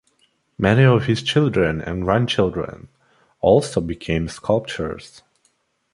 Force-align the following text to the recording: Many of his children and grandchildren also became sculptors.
Many 0.57 0.83
of 0.83 1.05
his 1.05 1.21
children 1.21 1.79
and 1.79 2.01
grandchildren 2.05 2.87
also 3.39 3.79
became 3.79 4.27
sculptors. 4.29 5.21